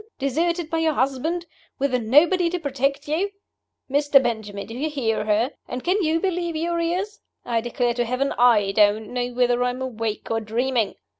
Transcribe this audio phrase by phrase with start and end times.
[0.17, 1.45] Deserted by your husband!
[1.77, 3.29] With nobody to protect you!
[3.87, 4.13] Mr.
[4.19, 5.51] Benjamin, do you hear her?
[5.67, 7.19] And can you believe your ears?
[7.45, 10.95] I declare to Heaven I don't know whether I am awake or dreaming.